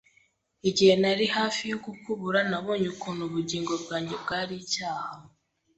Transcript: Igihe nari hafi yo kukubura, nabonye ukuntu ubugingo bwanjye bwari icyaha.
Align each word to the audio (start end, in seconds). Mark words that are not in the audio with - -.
Igihe 0.69 0.93
nari 1.01 1.25
hafi 1.35 1.63
yo 1.71 1.77
kukubura, 1.85 2.39
nabonye 2.49 2.87
ukuntu 2.93 3.21
ubugingo 3.25 3.71
bwanjye 3.83 4.15
bwari 4.23 4.53
icyaha. 4.63 5.15